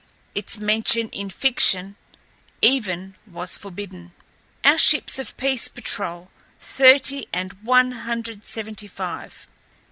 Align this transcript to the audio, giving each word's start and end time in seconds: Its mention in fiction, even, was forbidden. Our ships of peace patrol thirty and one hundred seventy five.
Its 0.33 0.57
mention 0.57 1.09
in 1.09 1.29
fiction, 1.29 1.95
even, 2.59 3.15
was 3.27 3.55
forbidden. 3.55 4.13
Our 4.63 4.79
ships 4.79 5.19
of 5.19 5.37
peace 5.37 5.67
patrol 5.67 6.31
thirty 6.59 7.27
and 7.31 7.53
one 7.61 7.91
hundred 7.91 8.43
seventy 8.43 8.87
five. 8.87 9.45